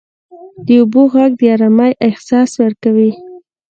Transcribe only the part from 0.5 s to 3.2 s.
•د اوبو ږغ د آرامۍ احساس ورکوي.